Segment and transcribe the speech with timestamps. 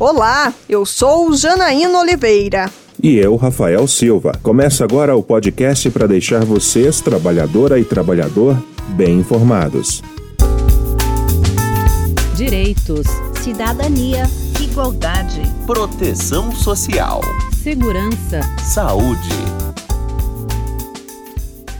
[0.00, 2.70] Olá, eu sou Janaína Oliveira.
[3.02, 4.30] E eu, Rafael Silva.
[4.44, 8.56] Começa agora o podcast para deixar vocês, trabalhadora e trabalhador,
[8.90, 10.00] bem informados.
[12.36, 13.08] Direitos,
[13.42, 14.22] cidadania,
[14.62, 17.20] igualdade, proteção social,
[17.60, 18.38] segurança,
[18.72, 19.34] saúde.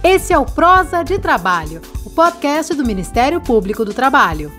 [0.03, 4.51] Esse é o Prosa de Trabalho, o podcast do Ministério Público do Trabalho.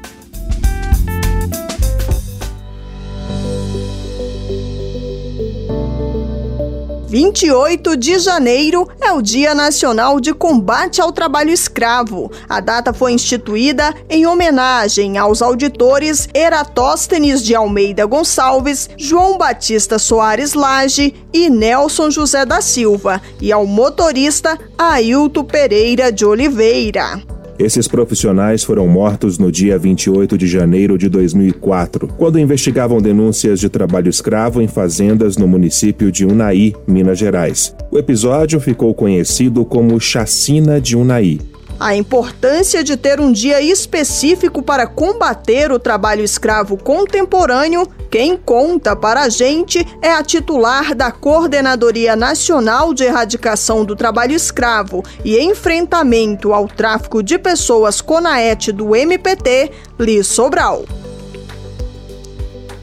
[7.09, 12.31] 28 de janeiro é o Dia Nacional de Combate ao Trabalho Escravo.
[12.47, 20.53] A data foi instituída em homenagem aos auditores Eratóstenes de Almeida Gonçalves, João Batista Soares
[20.53, 27.38] Lage e Nelson José da Silva, e ao motorista Ailton Pereira de Oliveira.
[27.59, 33.67] Esses profissionais foram mortos no dia 28 de janeiro de 2004, quando investigavam denúncias de
[33.67, 37.75] trabalho escravo em fazendas no município de Unai, Minas Gerais.
[37.91, 41.37] O episódio ficou conhecido como Chacina de Unai.
[41.79, 48.97] A importância de ter um dia específico para combater o trabalho escravo contemporâneo, quem conta
[48.97, 55.39] para a gente é a titular da Coordenadoria Nacional de Erradicação do Trabalho Escravo e
[55.39, 60.83] Enfrentamento ao Tráfico de Pessoas CONAET do MPT, Liz Sobral.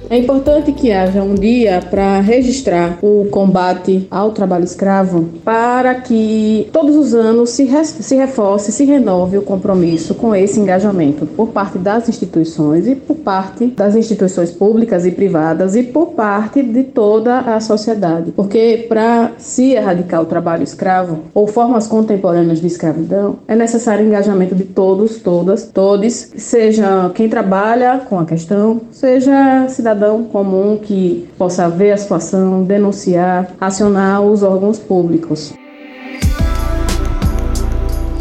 [0.08, 6.68] É importante que haja um dia para registrar o combate ao trabalho escravo, para que
[6.72, 11.48] todos os anos se, re se reforce, se renove o compromisso com esse engajamento por
[11.48, 16.84] parte das instituições e por parte das instituições públicas e privadas e por parte de
[16.84, 18.30] toda a sociedade.
[18.30, 24.08] Porque para se erradicar o trabalho escravo ou formas contemporâneas de escravidão, é necessário o
[24.08, 30.78] engajamento de todos, todas, todos, seja quem trabalha com a questão, seja cidadão cidadão comum
[30.78, 35.54] que possa ver a situação, denunciar, acionar os órgãos públicos.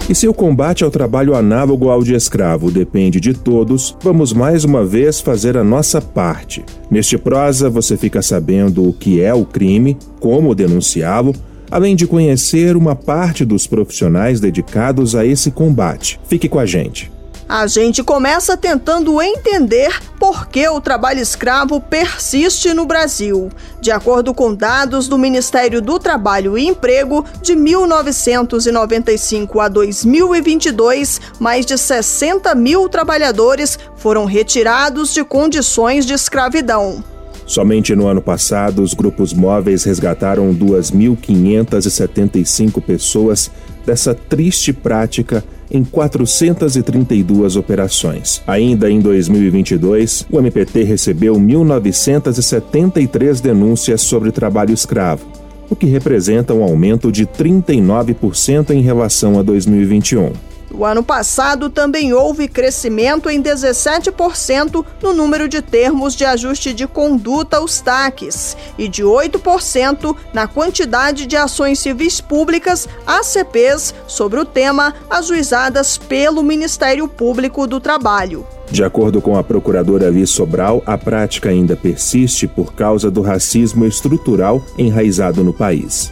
[0.07, 4.63] E se o combate ao trabalho análogo ao de escravo depende de todos, vamos mais
[4.63, 6.63] uma vez fazer a nossa parte.
[6.89, 11.33] Neste prosa, você fica sabendo o que é o crime, como denunciá-lo,
[11.71, 16.19] além de conhecer uma parte dos profissionais dedicados a esse combate.
[16.27, 17.14] Fique com a gente.
[17.47, 23.51] A gente começa tentando entender por que o trabalho escravo persiste no Brasil.
[23.79, 31.67] De acordo com dados do Ministério do Trabalho e Emprego, de 1995 a 2022, mais
[31.67, 37.03] de 60 mil trabalhadores foram retirados de condições de escravidão.
[37.45, 43.51] Somente no ano passado, os grupos móveis resgataram 2.575 pessoas
[43.85, 48.41] dessa triste prática em 432 operações.
[48.45, 55.25] Ainda em 2022, o MPT recebeu 1.973 denúncias sobre trabalho escravo,
[55.69, 60.31] o que representa um aumento de 39% em relação a 2021.
[60.77, 66.85] O ano passado também houve crescimento em 17% no número de termos de ajuste de
[66.85, 74.43] conduta aos TACs e de 8% na quantidade de ações civis públicas, ACPs, sobre o
[74.43, 78.45] tema ajuizadas pelo Ministério Público do Trabalho.
[78.69, 83.85] De acordo com a procuradora Liz Sobral, a prática ainda persiste por causa do racismo
[83.85, 86.11] estrutural enraizado no país.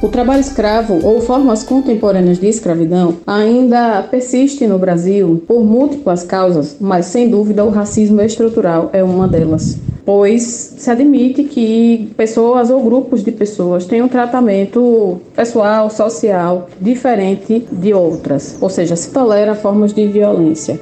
[0.00, 6.76] O trabalho escravo ou formas contemporâneas de escravidão ainda persiste no Brasil por múltiplas causas,
[6.80, 9.76] mas sem dúvida o racismo estrutural é uma delas.
[10.04, 10.42] Pois
[10.78, 17.92] se admite que pessoas ou grupos de pessoas têm um tratamento pessoal, social diferente de
[17.92, 20.78] outras, ou seja, se tolera formas de violência.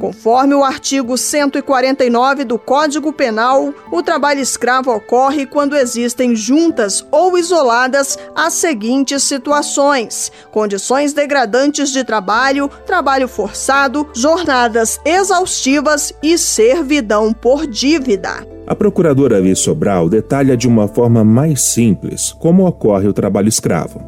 [0.00, 7.36] Conforme o artigo 149 do Código Penal, o trabalho escravo ocorre quando existem juntas ou
[7.36, 17.66] isoladas as seguintes situações: condições degradantes de trabalho, trabalho forçado, jornadas exaustivas e servidão por
[17.66, 18.46] dívida.
[18.68, 24.00] A procuradora Alice Sobral detalha de uma forma mais simples como ocorre o trabalho escravo.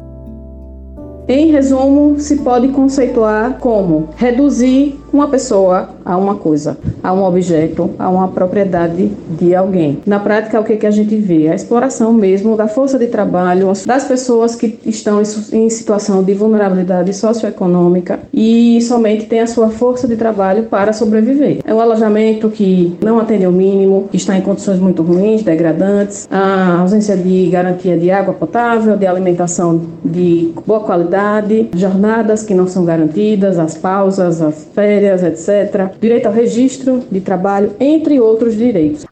[1.27, 7.91] Em resumo, se pode conceituar como reduzir uma pessoa a uma coisa, a um objeto,
[7.99, 9.99] a uma propriedade de alguém.
[10.05, 11.49] Na prática, o que, que a gente vê?
[11.49, 15.21] A exploração mesmo da força de trabalho das pessoas que estão
[15.51, 21.59] em situação de vulnerabilidade socioeconômica e somente têm a sua força de trabalho para sobreviver.
[21.65, 26.27] É um alojamento que não atende ao mínimo, que está em condições muito ruins, degradantes,
[26.31, 32.67] a ausência de garantia de água potável, de alimentação de boa qualidade, jornadas que não
[32.67, 38.55] são garantidas, as pausas, as férias férias, etc., direito ao registro de trabalho, entre outros
[38.55, 39.05] direitos.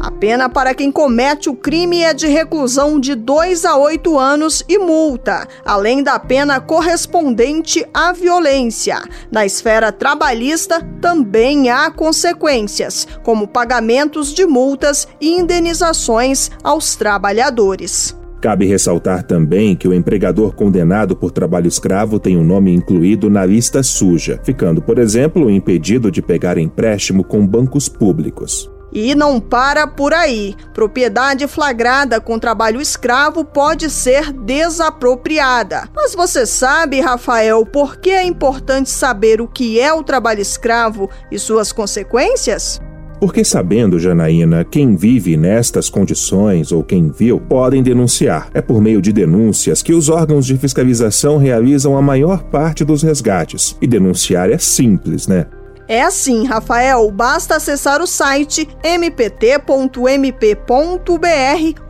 [0.00, 4.64] A pena para quem comete o crime é de reclusão de 2 a 8 anos
[4.68, 9.02] e multa, além da pena correspondente à violência.
[9.30, 18.14] Na esfera trabalhista, também há consequências, como pagamentos de multas e indenizações aos trabalhadores.
[18.40, 23.28] Cabe ressaltar também que o empregador condenado por trabalho escravo tem o um nome incluído
[23.28, 28.70] na lista suja, ficando, por exemplo, impedido de pegar empréstimo com bancos públicos.
[28.92, 30.56] E não para por aí.
[30.72, 35.88] Propriedade flagrada com trabalho escravo pode ser desapropriada.
[35.94, 41.08] Mas você sabe, Rafael, por que é importante saber o que é o trabalho escravo
[41.30, 42.80] e suas consequências?
[43.20, 48.48] Porque sabendo, Janaína, quem vive nestas condições ou quem viu, podem denunciar.
[48.54, 53.02] É por meio de denúncias que os órgãos de fiscalização realizam a maior parte dos
[53.02, 53.76] resgates.
[53.80, 55.46] E denunciar é simples, né?
[55.90, 59.50] É assim, Rafael, basta acessar o site mpt.mp.br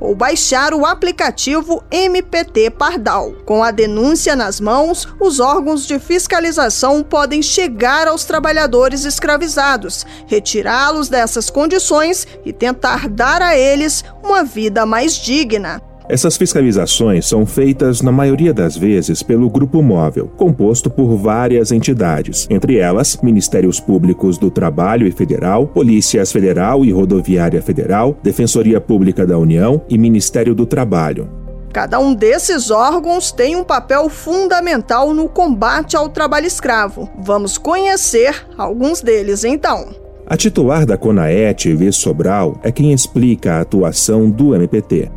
[0.00, 3.32] ou baixar o aplicativo MPT Pardal.
[3.44, 11.10] Com a denúncia nas mãos, os órgãos de fiscalização podem chegar aos trabalhadores escravizados, retirá-los
[11.10, 15.89] dessas condições e tentar dar a eles uma vida mais digna.
[16.10, 22.48] Essas fiscalizações são feitas, na maioria das vezes, pelo Grupo Móvel, composto por várias entidades,
[22.50, 29.24] entre elas Ministérios Públicos do Trabalho e Federal, Polícias Federal e Rodoviária Federal, Defensoria Pública
[29.24, 31.30] da União e Ministério do Trabalho.
[31.72, 37.08] Cada um desses órgãos tem um papel fundamental no combate ao trabalho escravo.
[37.20, 39.90] Vamos conhecer alguns deles então.
[40.26, 45.08] A titular da CONAET, Liz Sobral, é quem explica a atuação do MPT.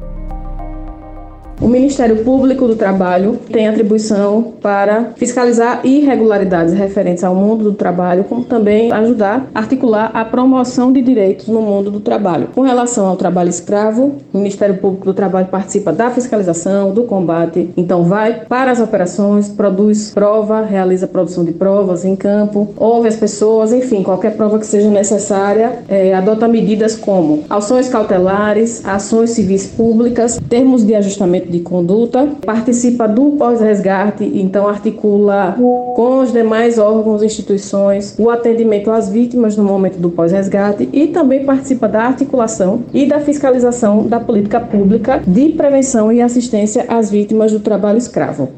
[1.64, 8.26] O Ministério Público do Trabalho tem atribuição para fiscalizar irregularidades referentes ao mundo do trabalho,
[8.26, 12.50] como também ajudar a articular a promoção de direitos no mundo do trabalho.
[12.54, 17.70] Com relação ao trabalho escravo, o Ministério Público do Trabalho participa da fiscalização, do combate,
[17.78, 23.16] então vai para as operações, produz prova, realiza produção de provas em campo, ouve as
[23.16, 29.66] pessoas, enfim, qualquer prova que seja necessária, é, adota medidas como ações cautelares, ações civis
[29.66, 35.56] públicas, termos de ajustamento de conduta, participa do pós-resgate, então articula
[35.96, 41.08] com os demais órgãos e instituições o atendimento às vítimas no momento do pós-resgate e
[41.08, 47.12] também participa da articulação e da fiscalização da política pública de prevenção e assistência às
[47.12, 48.50] vítimas do trabalho escravo.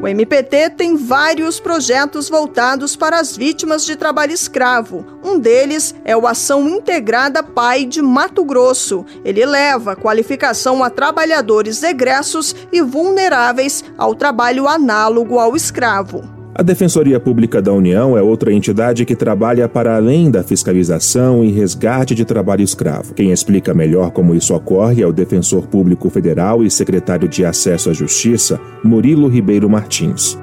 [0.00, 5.04] O MPT tem vários projetos voltados para as vítimas de trabalho escravo.
[5.24, 9.04] Um deles é o Ação Integrada Pai de Mato Grosso.
[9.24, 16.37] Ele leva qualificação a trabalhadores egressos e vulneráveis ao trabalho análogo ao escravo.
[16.58, 21.52] A Defensoria Pública da União é outra entidade que trabalha para além da fiscalização e
[21.52, 23.14] resgate de trabalho escravo.
[23.14, 27.90] Quem explica melhor como isso ocorre é o Defensor Público Federal e Secretário de Acesso
[27.90, 30.36] à Justiça, Murilo Ribeiro Martins.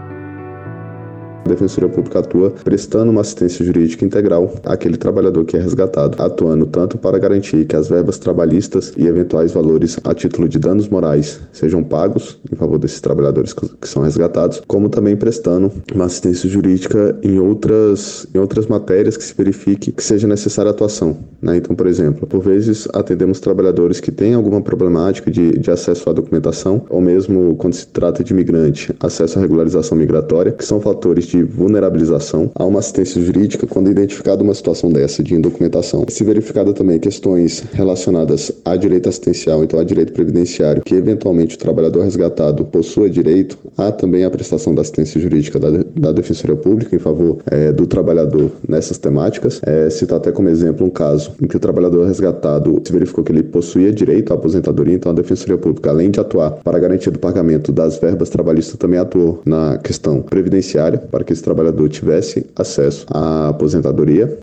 [1.45, 6.65] A Defensoria Pública atua prestando uma assistência jurídica integral àquele trabalhador que é resgatado, atuando
[6.65, 11.39] tanto para garantir que as verbas trabalhistas e eventuais valores a título de danos morais
[11.53, 17.15] sejam pagos em favor desses trabalhadores que são resgatados, como também prestando uma assistência jurídica
[17.22, 21.15] em outras, em outras matérias que se verifique que seja necessária atuação.
[21.39, 21.58] Né?
[21.58, 26.13] Então, por exemplo, por vezes atendemos trabalhadores que têm alguma problemática de, de acesso à
[26.13, 31.25] documentação, ou mesmo quando se trata de imigrante, acesso à regularização migratória, que são fatores
[31.25, 36.06] de de vulnerabilização a uma assistência jurídica quando identificada uma situação dessa de indocumentação.
[36.08, 41.60] Se verificada também questões relacionadas a direito assistencial, então a direito previdenciário, que eventualmente o
[41.60, 46.96] trabalhador resgatado possua direito, há também a prestação da assistência jurídica da, da Defensoria Pública
[46.96, 49.60] em favor é, do trabalhador nessas temáticas.
[49.65, 53.32] É, citar até como exemplo um caso em que o trabalhador resgatado se verificou que
[53.32, 57.20] ele possuía direito à aposentadoria, então a Defensoria Pública, além de atuar para garantia do
[57.20, 63.05] pagamento das verbas trabalhistas, também atuou na questão previdenciária para que esse trabalhador tivesse acesso
[63.10, 64.39] à aposentadoria.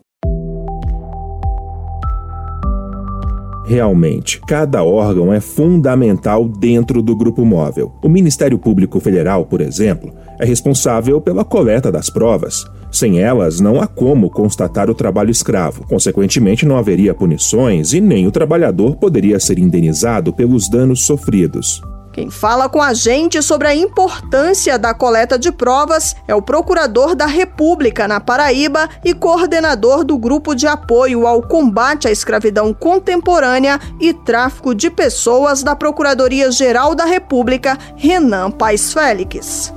[3.65, 7.93] Realmente, cada órgão é fundamental dentro do grupo móvel.
[8.03, 12.65] O Ministério Público Federal, por exemplo, é responsável pela coleta das provas.
[12.91, 15.87] Sem elas, não há como constatar o trabalho escravo.
[15.87, 21.81] Consequentemente, não haveria punições e nem o trabalhador poderia ser indenizado pelos danos sofridos.
[22.13, 27.15] Quem fala com a gente sobre a importância da coleta de provas é o Procurador
[27.15, 33.79] da República na Paraíba e coordenador do Grupo de Apoio ao Combate à Escravidão Contemporânea
[33.99, 39.73] e Tráfico de Pessoas da Procuradoria-Geral da República, Renan Paes Félix.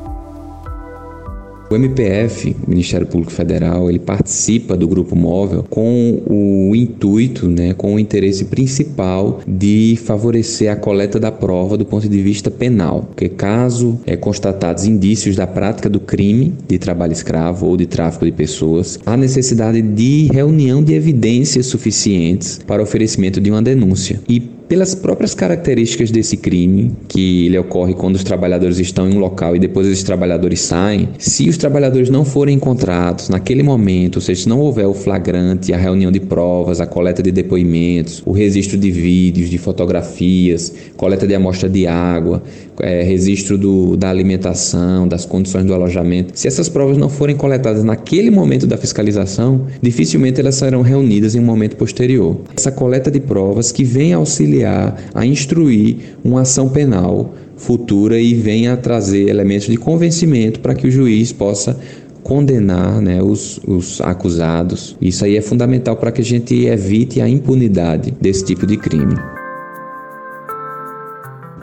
[1.68, 7.74] O MPF, o Ministério Público Federal, ele participa do grupo móvel com o intuito, né,
[7.74, 13.02] com o interesse principal de favorecer a coleta da prova do ponto de vista penal,
[13.02, 18.24] porque caso é constatados indícios da prática do crime de trabalho escravo ou de tráfico
[18.24, 24.20] de pessoas, há necessidade de reunião de evidências suficientes para oferecimento de uma denúncia.
[24.28, 29.18] E pelas próprias características desse crime, que ele ocorre quando os trabalhadores estão em um
[29.18, 34.22] local e depois esses trabalhadores saem, se os trabalhadores não forem encontrados naquele momento, ou
[34.22, 38.32] seja, se não houver o flagrante, a reunião de provas, a coleta de depoimentos, o
[38.32, 42.42] registro de vídeos, de fotografias, coleta de amostra de água,
[42.80, 47.84] é, registro do, da alimentação, das condições do alojamento, se essas provas não forem coletadas
[47.84, 52.36] naquele momento da fiscalização, dificilmente elas serão reunidas em um momento posterior.
[52.56, 58.34] Essa coleta de provas que vem auxiliar auxiliar a instruir uma ação penal futura e
[58.34, 61.78] venha trazer elementos de convencimento para que o juiz possa
[62.22, 64.96] condenar né, os, os acusados.
[65.00, 69.16] Isso aí é fundamental para que a gente evite a impunidade desse tipo de crime.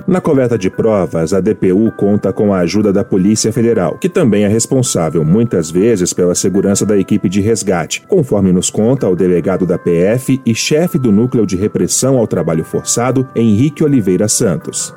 [0.06, 4.44] Na coleta de provas, a DPU conta com a ajuda da Polícia Federal, que também
[4.44, 9.66] é responsável muitas vezes pela segurança da equipe de resgate, conforme nos conta o delegado
[9.66, 14.94] da PF e chefe do Núcleo de Repressão ao Trabalho Forçado, Henrique Oliveira Santos.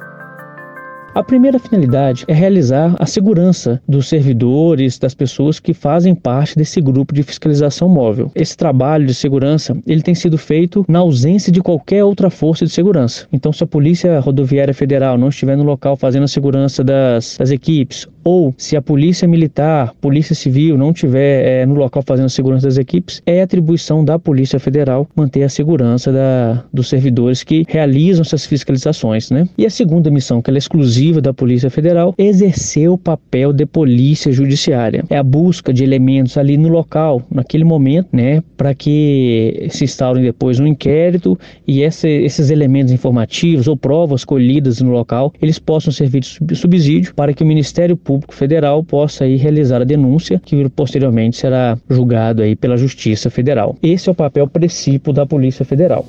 [1.16, 6.78] A primeira finalidade é realizar a segurança dos servidores, das pessoas que fazem parte desse
[6.78, 8.30] grupo de fiscalização móvel.
[8.34, 12.70] Esse trabalho de segurança ele tem sido feito na ausência de qualquer outra força de
[12.70, 13.26] segurança.
[13.32, 17.50] Então, se a Polícia Rodoviária Federal não estiver no local fazendo a segurança das, das
[17.50, 22.28] equipes, ou se a Polícia Militar, Polícia Civil não estiver é, no local fazendo a
[22.28, 27.64] segurança das equipes, é atribuição da Polícia Federal manter a segurança da, dos servidores que
[27.68, 29.30] realizam essas fiscalizações.
[29.30, 29.48] Né?
[29.56, 33.64] E a segunda missão, que é exclusiva exclusiva da Polícia Federal, exercer o papel de
[33.66, 35.04] polícia judiciária.
[35.08, 40.22] É a busca de elementos ali no local, naquele momento, né, para que se instaurem
[40.22, 45.92] depois um inquérito e esse, esses elementos informativos ou provas colhidas no local, eles possam
[45.92, 50.68] servir de subsídio para que o Ministério Público Federal possa aí realizar a denúncia que
[50.70, 53.76] posteriormente será julgado aí pela Justiça Federal.
[53.82, 56.04] Esse é o papel princípio da Polícia Federal.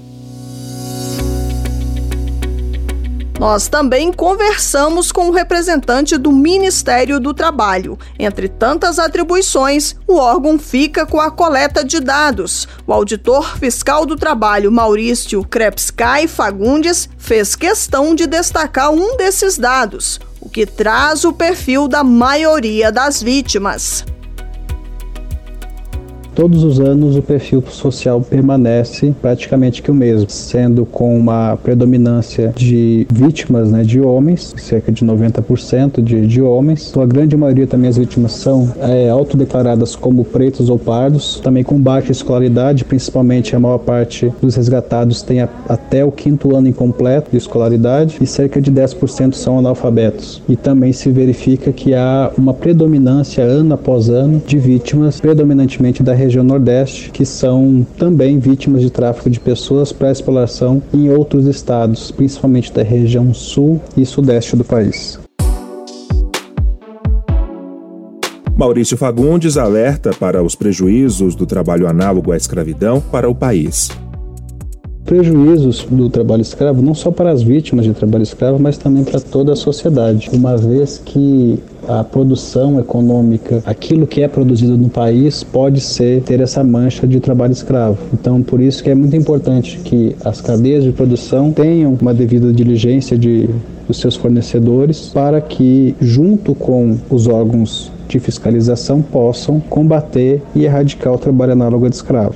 [3.39, 7.97] Nós também conversamos com o representante do Ministério do Trabalho.
[8.17, 12.67] Entre tantas atribuições, o órgão fica com a coleta de dados.
[12.87, 20.19] O auditor fiscal do trabalho, Maurício Krepsky Fagundes, fez questão de destacar um desses dados,
[20.41, 24.03] o que traz o perfil da maioria das vítimas.
[26.37, 32.53] Todos os anos o perfil social permanece praticamente que o mesmo, sendo com uma predominância
[32.55, 36.89] de vítimas né, de homens, cerca de 90% de, de homens.
[36.91, 41.63] Então, a grande maioria também as vítimas são é, autodeclaradas como pretos ou pardos, também
[41.63, 46.67] com baixa escolaridade, principalmente a maior parte dos resgatados tem a, até o quinto ano
[46.67, 50.43] incompleto de escolaridade e cerca de 10% são analfabetos.
[50.47, 56.13] E também se verifica que há uma predominância ano após ano de vítimas, predominantemente da
[56.13, 61.45] região região Nordeste, que são também vítimas de tráfico de pessoas para exploração em outros
[61.45, 65.19] estados, principalmente da região Sul e Sudeste do país.
[68.55, 73.89] Maurício Fagundes alerta para os prejuízos do trabalho análogo à escravidão para o país
[75.07, 79.21] prejuízos do trabalho escravo, não só para as vítimas de trabalho escravo, mas também para
[79.21, 85.43] toda a sociedade, uma vez que a produção econômica, aquilo que é produzido no país,
[85.43, 87.97] pode ser ter essa mancha de trabalho escravo.
[88.13, 92.51] Então, por isso que é muito importante que as cadeias de produção tenham uma devida
[92.51, 93.49] diligência de
[93.87, 101.13] dos seus fornecedores para que, junto com os órgãos de fiscalização, possam combater e erradicar
[101.13, 102.33] o trabalho análogo de escravo.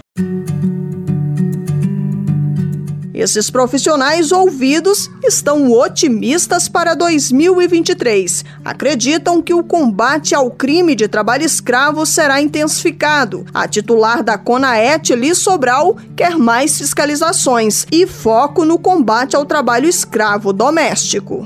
[3.21, 8.43] Esses profissionais ouvidos estão otimistas para 2023.
[8.65, 13.45] Acreditam que o combate ao crime de trabalho escravo será intensificado.
[13.53, 19.87] A titular da CONAET, Liz Sobral, quer mais fiscalizações e foco no combate ao trabalho
[19.87, 21.45] escravo doméstico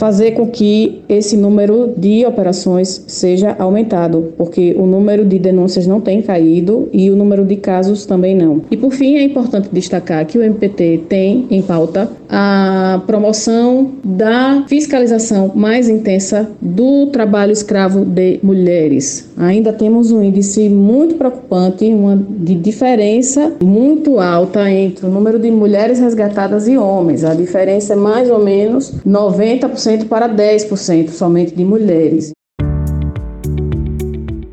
[0.00, 6.00] fazer com que esse número de operações seja aumentado, porque o número de denúncias não
[6.00, 8.62] tem caído e o número de casos também não.
[8.70, 14.64] E por fim, é importante destacar que o MPT tem em pauta a promoção da
[14.66, 19.28] fiscalização mais intensa do trabalho escravo de mulheres.
[19.36, 25.50] Ainda temos um índice muito preocupante, uma de diferença muito alta entre o número de
[25.50, 27.22] mulheres resgatadas e homens.
[27.22, 32.32] A diferença é mais ou menos 90% para 10% somente de mulheres.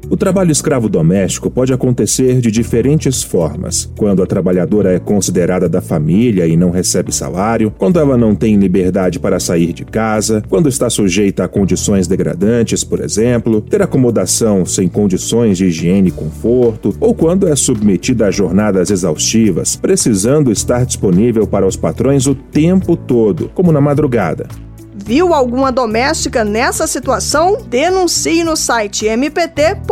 [0.10, 3.92] O trabalho escravo doméstico pode acontecer de diferentes formas.
[3.98, 8.56] Quando a trabalhadora é considerada da família e não recebe salário, quando ela não tem
[8.56, 14.66] liberdade para sair de casa, quando está sujeita a condições degradantes, por exemplo, ter acomodação
[14.66, 20.86] sem condições de higiene e conforto, ou quando é submetida a jornadas exaustivas, precisando estar
[20.86, 24.48] disponível para os patrões o tempo todo, como na madrugada.
[25.08, 27.60] Viu alguma doméstica nessa situação?
[27.66, 29.86] Denuncie no site mpt.mp.br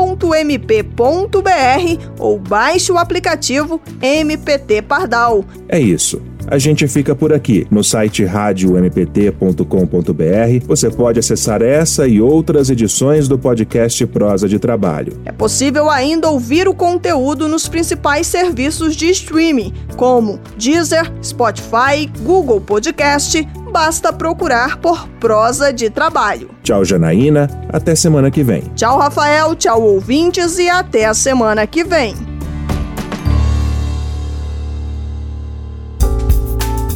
[2.19, 5.45] ou baixe o aplicativo MPT Pardal.
[5.69, 6.21] É isso.
[6.47, 7.65] A gente fica por aqui.
[7.71, 15.13] No site radiompt.com.br você pode acessar essa e outras edições do podcast Prosa de Trabalho.
[15.23, 22.59] É possível ainda ouvir o conteúdo nos principais serviços de streaming, como Deezer, Spotify, Google
[22.59, 23.47] Podcast.
[23.75, 26.49] Basta procurar por Prosa de Trabalho.
[26.63, 27.49] Tchau, Janaína.
[27.73, 28.61] Até semana que vem.
[28.73, 29.53] Tchau, Rafael.
[29.53, 30.57] Tchau, ouvintes.
[30.57, 32.15] E até a semana que vem.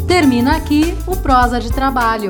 [0.07, 2.29] Termina aqui o Prosa de Trabalho.